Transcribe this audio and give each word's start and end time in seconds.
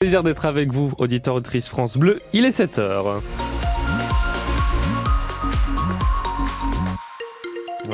Plaisir 0.00 0.22
d'être 0.22 0.46
avec 0.46 0.72
vous, 0.72 0.92
auditeur 0.98 1.34
autrice 1.34 1.68
France 1.68 1.96
Bleu. 1.96 2.20
Il 2.32 2.44
est 2.44 2.56
7h. 2.56 3.20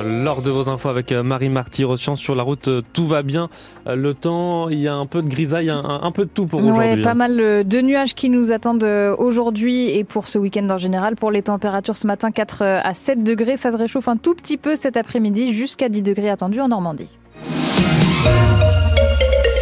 Lors 0.04 0.42
de 0.42 0.50
vos 0.50 0.68
infos 0.68 0.90
avec 0.90 1.12
euh, 1.12 1.22
Marie 1.22 1.48
Marty 1.48 1.82
Rossian 1.82 2.16
sur 2.16 2.34
la 2.34 2.42
route, 2.42 2.68
euh, 2.68 2.82
tout 2.92 3.06
va 3.06 3.22
bien. 3.22 3.48
Euh, 3.86 3.96
le 3.96 4.12
temps, 4.12 4.68
il 4.68 4.80
y 4.80 4.86
a 4.86 4.92
un 4.92 5.06
peu 5.06 5.22
de 5.22 5.28
grisaille, 5.30 5.70
un, 5.70 5.82
un 5.82 6.10
peu 6.10 6.26
de 6.26 6.30
tout 6.30 6.44
pour 6.44 6.62
aujourd'hui. 6.62 7.02
Pas 7.02 7.12
hein. 7.12 7.14
mal 7.14 7.64
de 7.66 7.80
nuages 7.80 8.14
qui 8.14 8.28
nous 8.28 8.52
attendent 8.52 8.84
aujourd'hui 9.18 9.88
et 9.88 10.04
pour 10.04 10.28
ce 10.28 10.38
week-end 10.38 10.68
en 10.68 10.76
général. 10.76 11.16
Pour 11.16 11.30
les 11.30 11.44
températures 11.44 11.96
ce 11.96 12.06
matin, 12.06 12.30
4 12.30 12.82
à 12.84 12.92
7 12.92 13.24
degrés. 13.24 13.56
Ça 13.56 13.70
se 13.70 13.78
réchauffe 13.78 14.08
un 14.08 14.18
tout 14.18 14.34
petit 14.34 14.58
peu 14.58 14.76
cet 14.76 14.98
après-midi, 14.98 15.54
jusqu'à 15.54 15.88
10 15.88 16.02
degrés 16.02 16.28
attendus 16.28 16.60
en 16.60 16.68
Normandie. 16.68 17.08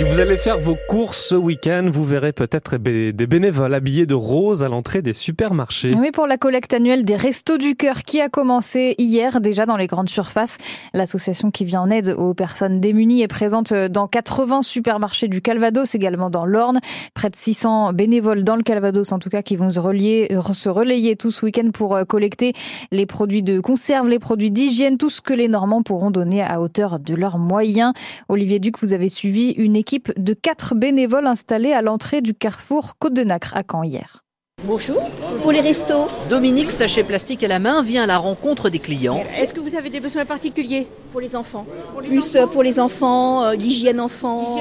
Si 0.03 0.09
vous 0.09 0.19
allez 0.19 0.37
faire 0.37 0.59
vos 0.59 0.77
courses 0.89 1.29
ce 1.29 1.37
week-end, 1.37 1.89
vous 1.89 2.05
verrez 2.05 2.33
peut-être 2.33 2.77
des 2.77 3.13
bénévoles 3.13 3.73
habillés 3.73 4.05
de 4.05 4.17
rose 4.17 4.65
à 4.65 4.69
l'entrée 4.69 5.01
des 5.01 5.15
supermarchés. 5.15 5.93
Oui, 5.97 6.11
pour 6.11 6.27
la 6.27 6.39
collecte 6.39 6.75
annuelle 6.75 7.05
des 7.05 7.15
Restos 7.15 7.57
du 7.57 7.77
Cœur 7.77 8.03
qui 8.03 8.21
a 8.21 8.29
commencé 8.29 8.97
hier 8.99 9.41
déjà 9.41 9.65
dans 9.65 9.77
les 9.77 9.87
grandes 9.87 10.09
surfaces. 10.09 10.59
L'association 10.93 11.53
qui 11.53 11.65
vient 11.65 11.83
en 11.83 11.91
aide 11.91 12.17
aux 12.19 12.35
personnes 12.35 12.81
démunies 12.81 13.23
est 13.23 13.29
présente 13.29 13.73
dans 13.73 14.09
80 14.09 14.63
supermarchés 14.63 15.29
du 15.29 15.41
Calvados, 15.41 15.95
également 15.95 16.31
dans 16.31 16.47
l'Orne. 16.47 16.81
Près 17.15 17.29
de 17.29 17.37
600 17.37 17.93
bénévoles 17.93 18.43
dans 18.43 18.57
le 18.57 18.65
Calvados, 18.65 19.13
en 19.13 19.21
tout 19.21 19.31
cas, 19.31 19.43
qui 19.43 19.55
vont 19.55 19.71
se, 19.71 19.79
relier, 19.79 20.37
se 20.53 20.69
relayer 20.69 21.15
tout 21.15 21.31
ce 21.31 21.47
week-end 21.47 21.71
pour 21.73 21.97
collecter 22.09 22.55
les 22.91 23.07
produits 23.07 23.45
de 23.45 23.61
conserve, 23.61 24.09
les 24.09 24.19
produits 24.19 24.51
d'hygiène, 24.51 24.99
tout 24.99 25.11
ce 25.11 25.21
que 25.21 25.33
les 25.33 25.47
Normands 25.47 25.85
pourront 25.85 26.11
donner 26.11 26.43
à 26.43 26.61
hauteur 26.61 26.99
de 26.99 27.15
leurs 27.15 27.39
moyens. 27.39 27.93
Olivier 28.29 28.59
Duc, 28.59 28.81
vous 28.83 28.95
avez 28.95 29.09
suivi 29.09 29.53
une 29.53 29.77
équipe 29.77 29.92
de 30.17 30.35
quatre 30.35 30.75
bénévoles 30.75 31.27
installés 31.27 31.73
à 31.73 31.83
l'entrée 31.83 32.21
du 32.21 32.35
carrefour 32.35 32.95
Côte 32.99 33.15
de 33.15 33.25
Nacre 33.25 33.55
à 33.57 33.63
Caen 33.69 33.83
hier. 33.83 34.23
Bonjour. 34.65 35.03
Pour 35.43 35.51
les 35.51 35.61
restos. 35.61 36.07
Dominique, 36.31 36.71
sachet 36.71 37.03
plastique 37.03 37.43
à 37.43 37.49
la 37.49 37.59
main, 37.59 37.83
vient 37.83 38.05
à 38.05 38.07
la 38.07 38.19
rencontre 38.19 38.71
des 38.71 38.79
clients. 38.79 39.25
Est-ce 39.37 39.53
que 39.53 39.61
vous 39.61 39.75
avez 39.75 39.91
des 39.91 39.99
besoins 39.99 40.25
particuliers 40.25 40.87
pour 41.11 41.21
les 41.21 41.35
enfants? 41.35 41.67
Plus 41.99 42.37
euh, 42.37 42.47
pour 42.47 42.63
les 42.63 42.79
enfants, 42.79 43.43
euh, 43.43 43.55
l'hygiène 43.55 43.99
enfant. 43.99 44.59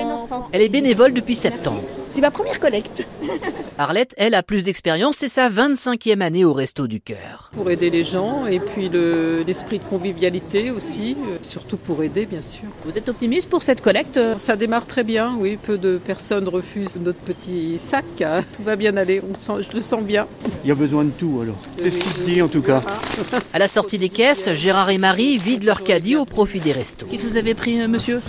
Elle 0.51 0.61
est 0.61 0.69
bénévole 0.69 1.13
depuis 1.13 1.35
septembre. 1.35 1.83
C'est 2.13 2.19
ma 2.19 2.29
première 2.29 2.59
collecte. 2.59 3.07
Arlette, 3.77 4.13
elle, 4.17 4.33
a 4.35 4.43
plus 4.43 4.63
d'expérience. 4.65 5.15
C'est 5.17 5.29
sa 5.29 5.49
25e 5.49 6.19
année 6.19 6.43
au 6.43 6.51
Resto 6.51 6.85
du 6.85 6.99
Cœur. 6.99 7.49
Pour 7.53 7.71
aider 7.71 7.89
les 7.89 8.03
gens 8.03 8.45
et 8.47 8.59
puis 8.59 8.89
l'esprit 9.47 9.79
de 9.79 9.83
convivialité 9.85 10.71
aussi, 10.71 11.15
euh, 11.17 11.37
surtout 11.41 11.77
pour 11.77 12.03
aider, 12.03 12.25
bien 12.25 12.41
sûr. 12.41 12.65
Vous 12.83 12.97
êtes 12.97 13.07
optimiste 13.07 13.49
pour 13.49 13.63
cette 13.63 13.79
collecte? 13.79 14.19
Ça 14.39 14.57
démarre 14.57 14.87
très 14.87 15.05
bien, 15.05 15.35
oui. 15.39 15.57
Peu 15.61 15.77
de 15.77 15.97
personnes 15.97 16.49
refusent 16.49 16.97
notre 16.97 17.19
petit 17.19 17.79
sac. 17.79 18.03
hein. 18.21 18.43
Tout 18.53 18.63
va 18.63 18.75
bien 18.75 18.97
aller, 18.97 19.21
on 19.27 19.33
sent, 19.33 19.65
je 19.69 19.73
le 19.73 19.81
sens 19.81 20.01
bien. 20.03 20.27
Il 20.65 20.67
y 20.67 20.71
a 20.71 20.75
besoin 20.75 21.05
de 21.05 21.11
tout 21.11 21.39
alors. 21.41 21.55
C'est 21.77 21.91
ce 21.91 21.99
qui 21.99 22.09
se 22.09 22.23
dit 22.23 22.41
en 22.41 22.49
tout 22.49 22.61
cas. 22.61 22.81
À 23.53 23.59
la 23.59 23.69
sortie 23.69 23.97
des 23.97 24.09
caisses, 24.09 24.49
Gérard 24.53 24.89
et 24.89 24.97
Marie 24.97 25.37
vident 25.37 25.65
leur 25.65 25.81
caddie 25.83 26.17
au 26.17 26.25
profit 26.25 26.59
des 26.59 26.73
restos. 26.73 27.05
Qu'est-ce 27.09 27.23
que 27.23 27.27
vous 27.29 27.37
avez 27.37 27.53
pris, 27.53 27.81
euh, 27.81 27.87
monsieur? 27.87 28.19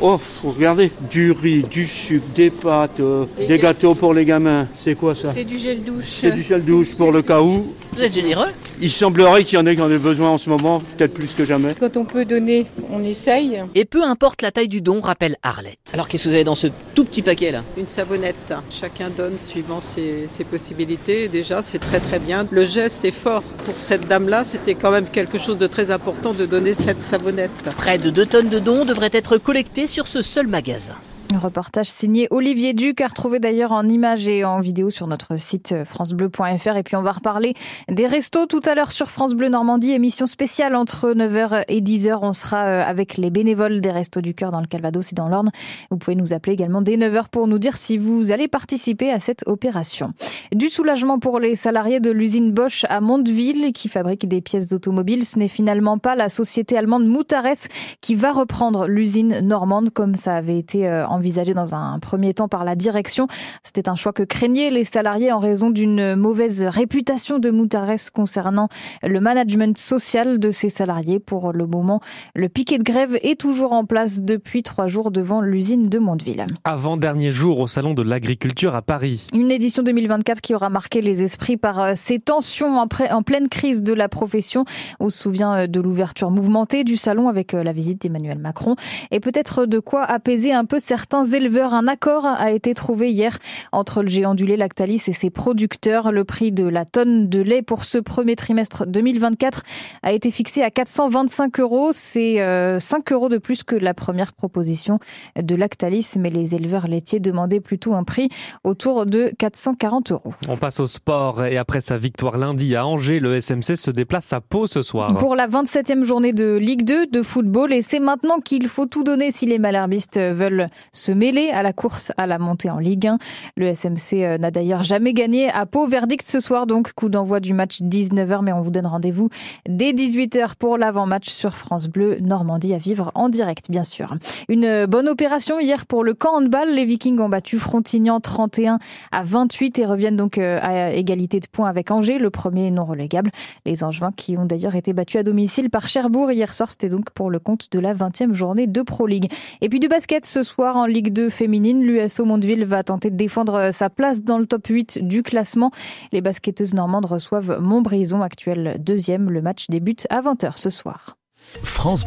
Oh, 0.00 0.18
faut 0.18 0.50
regarder. 0.50 0.90
Du 1.10 1.32
riz, 1.32 1.62
du 1.62 1.86
sucre, 1.86 2.26
des 2.34 2.50
pâtes, 2.50 3.00
euh, 3.00 3.24
des 3.48 3.58
gâteaux 3.58 3.94
pour 3.94 4.12
les 4.12 4.26
gamins. 4.26 4.66
C'est 4.76 4.94
quoi 4.94 5.14
ça 5.14 5.32
C'est 5.32 5.44
du 5.44 5.58
gel 5.58 5.82
douche. 5.82 6.04
C'est 6.04 6.32
du 6.32 6.42
gel 6.42 6.62
douche 6.64 6.94
pour 6.96 7.12
le 7.12 7.22
cas 7.22 7.40
où. 7.40 7.72
Vous 7.94 8.02
êtes 8.02 8.12
généreux 8.12 8.48
Il 8.82 8.90
semblerait 8.90 9.42
qu'il 9.44 9.58
y 9.58 9.62
en 9.62 9.64
ait 9.64 9.74
qui 9.74 9.80
en 9.80 9.90
aient 9.90 9.96
besoin 9.98 10.28
en 10.28 10.38
ce 10.38 10.50
moment, 10.50 10.82
peut-être 10.98 11.14
plus 11.14 11.32
que 11.32 11.46
jamais. 11.46 11.74
Quand 11.80 11.96
on 11.96 12.04
peut 12.04 12.26
donner, 12.26 12.66
on 12.90 13.02
essaye. 13.02 13.62
Et 13.74 13.86
peu 13.86 14.02
importe 14.04 14.42
la 14.42 14.50
taille 14.50 14.68
du 14.68 14.82
don, 14.82 15.00
rappelle 15.00 15.36
Arlette. 15.42 15.78
Alors 15.94 16.08
qu'est-ce 16.08 16.24
que 16.24 16.28
vous 16.28 16.34
avez 16.34 16.44
dans 16.44 16.54
ce 16.54 16.66
tout 16.94 17.06
petit 17.06 17.22
paquet 17.22 17.50
là? 17.50 17.62
Une 17.78 17.88
savonnette. 17.88 18.52
Chacun 18.68 19.08
donne 19.08 19.38
suivant 19.38 19.80
ses, 19.80 20.26
ses 20.28 20.44
possibilités. 20.44 21.28
Déjà, 21.28 21.62
c'est 21.62 21.78
très 21.78 22.00
très 22.00 22.18
bien. 22.18 22.46
Le 22.50 22.66
geste 22.66 23.06
est 23.06 23.10
fort. 23.12 23.42
Pour 23.64 23.74
cette 23.78 24.06
dame-là, 24.06 24.44
c'était 24.44 24.74
quand 24.74 24.90
même 24.90 25.08
quelque 25.08 25.38
chose 25.38 25.56
de 25.56 25.66
très 25.66 25.90
important 25.90 26.34
de 26.34 26.44
donner 26.44 26.74
cette 26.74 27.02
savonnette. 27.02 27.50
Près 27.78 27.96
de 27.96 28.10
2 28.10 28.26
tonnes 28.26 28.50
de 28.50 28.58
dons 28.58 28.84
devraient 28.84 29.08
être 29.14 29.38
collectés 29.38 29.85
sur 29.86 30.08
ce 30.08 30.22
seul 30.22 30.46
magasin. 30.46 30.96
Reportage 31.46 31.88
signé 31.88 32.26
Olivier 32.32 32.74
Duc, 32.74 33.00
à 33.00 33.06
retrouver 33.06 33.38
d'ailleurs 33.38 33.70
en 33.70 33.88
images 33.88 34.26
et 34.26 34.44
en 34.44 34.58
vidéo 34.58 34.90
sur 34.90 35.06
notre 35.06 35.36
site 35.36 35.84
francebleu.fr. 35.84 36.76
Et 36.76 36.82
puis 36.82 36.96
on 36.96 37.02
va 37.02 37.12
reparler 37.12 37.54
des 37.88 38.08
restos 38.08 38.46
tout 38.46 38.60
à 38.66 38.74
l'heure 38.74 38.90
sur 38.90 39.12
France 39.12 39.34
Bleu 39.34 39.48
Normandie, 39.48 39.92
émission 39.92 40.26
spéciale 40.26 40.74
entre 40.74 41.12
9h 41.12 41.62
et 41.68 41.80
10h. 41.80 42.18
On 42.20 42.32
sera 42.32 42.62
avec 42.62 43.16
les 43.16 43.30
bénévoles 43.30 43.80
des 43.80 43.92
Restos 43.92 44.22
du 44.22 44.34
Cœur 44.34 44.50
dans 44.50 44.60
le 44.60 44.66
Calvados 44.66 45.12
et 45.12 45.14
dans 45.14 45.28
l'Orne. 45.28 45.52
Vous 45.92 45.98
pouvez 45.98 46.16
nous 46.16 46.34
appeler 46.34 46.54
également 46.54 46.82
dès 46.82 46.96
9h 46.96 47.28
pour 47.30 47.46
nous 47.46 47.60
dire 47.60 47.76
si 47.76 47.96
vous 47.96 48.32
allez 48.32 48.48
participer 48.48 49.12
à 49.12 49.20
cette 49.20 49.44
opération. 49.46 50.14
Du 50.52 50.68
soulagement 50.68 51.20
pour 51.20 51.38
les 51.38 51.54
salariés 51.54 52.00
de 52.00 52.10
l'usine 52.10 52.50
Bosch 52.50 52.84
à 52.88 53.00
Mondeville 53.00 53.72
qui 53.72 53.88
fabrique 53.88 54.26
des 54.26 54.40
pièces 54.40 54.68
d'automobile. 54.68 55.24
Ce 55.24 55.38
n'est 55.38 55.46
finalement 55.46 55.98
pas 55.98 56.16
la 56.16 56.28
société 56.28 56.76
allemande 56.76 57.06
Moutares 57.06 57.68
qui 58.00 58.16
va 58.16 58.32
reprendre 58.32 58.88
l'usine 58.88 59.38
normande 59.42 59.90
comme 59.90 60.16
ça 60.16 60.34
avait 60.34 60.58
été 60.58 60.90
envisagé 61.08 61.35
dans 61.44 61.74
un 61.74 61.98
premier 61.98 62.34
temps 62.34 62.48
par 62.48 62.64
la 62.64 62.76
direction. 62.76 63.26
C'était 63.62 63.88
un 63.88 63.94
choix 63.94 64.12
que 64.12 64.22
craignaient 64.22 64.70
les 64.70 64.84
salariés 64.84 65.32
en 65.32 65.38
raison 65.38 65.70
d'une 65.70 66.14
mauvaise 66.14 66.62
réputation 66.62 67.38
de 67.38 67.50
Moutares 67.50 68.10
concernant 68.12 68.68
le 69.02 69.20
management 69.20 69.76
social 69.76 70.38
de 70.38 70.50
ses 70.50 70.70
salariés. 70.70 71.18
Pour 71.18 71.52
le 71.52 71.66
moment, 71.66 72.00
le 72.34 72.48
piquet 72.48 72.78
de 72.78 72.84
grève 72.84 73.18
est 73.22 73.38
toujours 73.38 73.72
en 73.72 73.84
place 73.84 74.22
depuis 74.22 74.62
trois 74.62 74.86
jours 74.86 75.10
devant 75.10 75.40
l'usine 75.40 75.88
de 75.88 75.98
Mondeville. 75.98 76.46
Avant-dernier 76.64 77.32
jour 77.32 77.60
au 77.60 77.66
Salon 77.66 77.94
de 77.94 78.02
l'Agriculture 78.02 78.74
à 78.74 78.82
Paris. 78.82 79.26
Une 79.32 79.50
édition 79.50 79.82
2024 79.82 80.40
qui 80.40 80.54
aura 80.54 80.70
marqué 80.70 81.02
les 81.02 81.22
esprits 81.22 81.56
par 81.56 81.96
ces 81.96 82.18
tensions 82.18 82.78
en, 82.78 82.86
en 83.10 83.22
pleine 83.22 83.48
crise 83.48 83.82
de 83.82 83.92
la 83.92 84.08
profession. 84.08 84.64
On 85.00 85.10
se 85.10 85.18
souvient 85.22 85.66
de 85.66 85.80
l'ouverture 85.80 86.30
mouvementée 86.30 86.84
du 86.84 86.96
salon 86.96 87.28
avec 87.28 87.52
la 87.52 87.72
visite 87.72 88.02
d'Emmanuel 88.02 88.38
Macron 88.38 88.76
et 89.10 89.20
peut-être 89.20 89.66
de 89.66 89.78
quoi 89.78 90.04
apaiser 90.04 90.52
un 90.52 90.64
peu 90.64 90.78
certains 90.78 91.15
éleveurs. 91.24 91.74
Un 91.74 91.88
accord 91.88 92.26
a 92.26 92.50
été 92.52 92.74
trouvé 92.74 93.10
hier 93.10 93.38
entre 93.72 94.02
le 94.02 94.08
géant 94.08 94.34
du 94.34 94.46
lait 94.46 94.56
Lactalis 94.56 95.04
et 95.08 95.12
ses 95.12 95.30
producteurs. 95.30 96.12
Le 96.12 96.24
prix 96.24 96.52
de 96.52 96.64
la 96.64 96.84
tonne 96.84 97.28
de 97.28 97.40
lait 97.40 97.62
pour 97.62 97.84
ce 97.84 97.98
premier 97.98 98.36
trimestre 98.36 98.86
2024 98.86 99.62
a 100.02 100.12
été 100.12 100.30
fixé 100.30 100.62
à 100.62 100.70
425 100.70 101.60
euros. 101.60 101.90
C'est 101.92 102.36
5 102.78 103.12
euros 103.12 103.28
de 103.28 103.38
plus 103.38 103.62
que 103.62 103.76
la 103.76 103.94
première 103.94 104.32
proposition 104.32 104.98
de 105.40 105.54
Lactalis, 105.54 106.14
mais 106.18 106.30
les 106.30 106.54
éleveurs 106.54 106.88
laitiers 106.88 107.20
demandaient 107.20 107.60
plutôt 107.60 107.94
un 107.94 108.04
prix 108.04 108.28
autour 108.64 109.06
de 109.06 109.32
440 109.38 110.12
euros. 110.12 110.34
On 110.48 110.56
passe 110.56 110.80
au 110.80 110.86
sport 110.86 111.44
et 111.44 111.56
après 111.56 111.80
sa 111.80 111.98
victoire 111.98 112.38
lundi 112.38 112.76
à 112.76 112.86
Angers, 112.86 113.20
le 113.20 113.40
SMC 113.40 113.76
se 113.76 113.90
déplace 113.90 114.32
à 114.32 114.40
Pau 114.40 114.66
ce 114.66 114.82
soir. 114.82 115.16
Pour 115.18 115.36
la 115.36 115.48
27e 115.48 116.04
journée 116.04 116.32
de 116.32 116.56
Ligue 116.56 116.84
2 116.84 117.06
de 117.06 117.22
football 117.22 117.72
et 117.72 117.82
c'est 117.82 118.00
maintenant 118.00 118.40
qu'il 118.40 118.68
faut 118.68 118.86
tout 118.86 119.02
donner 119.02 119.30
si 119.30 119.46
les 119.46 119.58
malherbistes 119.58 120.18
veulent 120.18 120.68
se 120.92 121.05
mêler 121.12 121.50
à 121.50 121.62
la 121.62 121.72
course 121.72 122.12
à 122.16 122.26
la 122.26 122.38
montée 122.38 122.70
en 122.70 122.78
Ligue 122.78 123.06
1. 123.06 123.18
Le 123.56 123.74
SMC 123.74 124.38
n'a 124.38 124.50
d'ailleurs 124.50 124.82
jamais 124.82 125.12
gagné 125.12 125.50
à 125.50 125.66
Pau. 125.66 125.86
Verdict 125.86 126.26
ce 126.26 126.40
soir 126.40 126.66
donc, 126.66 126.92
coup 126.92 127.08
d'envoi 127.08 127.40
du 127.40 127.54
match 127.54 127.80
19h, 127.82 128.42
mais 128.42 128.52
on 128.52 128.60
vous 128.60 128.70
donne 128.70 128.86
rendez-vous 128.86 129.28
dès 129.68 129.92
18h 129.92 130.54
pour 130.58 130.78
l'avant-match 130.78 131.28
sur 131.28 131.56
France 131.56 131.88
Bleu 131.88 132.18
Normandie 132.20 132.74
à 132.74 132.78
vivre 132.78 133.12
en 133.14 133.28
direct 133.28 133.70
bien 133.70 133.84
sûr. 133.84 134.14
Une 134.48 134.86
bonne 134.86 135.08
opération 135.08 135.60
hier 135.60 135.86
pour 135.86 136.04
le 136.04 136.14
camp 136.14 136.36
handball. 136.36 136.70
Les 136.70 136.84
Vikings 136.84 137.18
ont 137.20 137.28
battu 137.28 137.58
Frontignan 137.58 138.20
31 138.20 138.78
à 139.12 139.22
28 139.22 139.78
et 139.78 139.86
reviennent 139.86 140.16
donc 140.16 140.38
à 140.38 140.92
égalité 140.92 141.40
de 141.40 141.46
points 141.46 141.68
avec 141.68 141.90
Angers, 141.90 142.18
le 142.18 142.30
premier 142.30 142.70
non 142.70 142.84
relégable. 142.84 143.30
Les 143.64 143.84
Angevins 143.84 144.12
qui 144.16 144.36
ont 144.36 144.44
d'ailleurs 144.44 144.74
été 144.74 144.92
battus 144.92 145.20
à 145.20 145.22
domicile 145.22 145.70
par 145.70 145.88
Cherbourg 145.88 146.30
hier 146.30 146.52
soir, 146.54 146.70
c'était 146.70 146.88
donc 146.88 147.10
pour 147.10 147.30
le 147.30 147.38
compte 147.38 147.70
de 147.70 147.78
la 147.78 147.94
20e 147.94 148.32
journée 148.32 148.66
de 148.66 148.82
Pro 148.82 149.06
League. 149.06 149.30
Et 149.60 149.68
puis 149.68 149.80
du 149.80 149.88
basket 149.88 150.24
ce 150.24 150.42
soir 150.42 150.76
en 150.76 150.86
Ligue 150.96 151.12
2 151.12 151.28
féminine, 151.28 151.82
l'USO 151.82 152.24
Mondeville 152.24 152.64
va 152.64 152.82
tenter 152.82 153.10
de 153.10 153.16
défendre 153.16 153.68
sa 153.70 153.90
place 153.90 154.22
dans 154.22 154.38
le 154.38 154.46
top 154.46 154.66
8 154.66 155.06
du 155.06 155.22
classement. 155.22 155.70
Les 156.10 156.22
basketteuses 156.22 156.72
normandes 156.72 157.04
reçoivent 157.04 157.58
Montbrison, 157.60 158.22
actuel 158.22 158.78
deuxième. 158.78 159.28
Le 159.28 159.42
match 159.42 159.66
débute 159.68 160.06
à 160.08 160.22
20h 160.22 160.56
ce 160.56 160.70
soir. 160.70 161.18
France 161.34 162.02